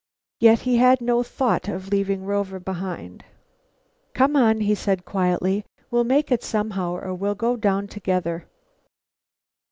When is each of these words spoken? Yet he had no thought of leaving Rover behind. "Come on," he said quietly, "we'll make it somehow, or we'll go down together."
Yet 0.39 0.61
he 0.61 0.77
had 0.77 0.99
no 0.99 1.21
thought 1.21 1.67
of 1.67 1.89
leaving 1.89 2.25
Rover 2.25 2.59
behind. 2.59 3.23
"Come 4.15 4.35
on," 4.35 4.61
he 4.61 4.73
said 4.73 5.05
quietly, 5.05 5.63
"we'll 5.91 6.05
make 6.05 6.31
it 6.31 6.41
somehow, 6.41 6.95
or 6.95 7.13
we'll 7.13 7.35
go 7.35 7.55
down 7.55 7.87
together." 7.87 8.47